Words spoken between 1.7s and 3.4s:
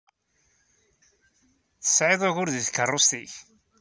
Tesɛiḍ ugur deg tkeṛṛust-ik?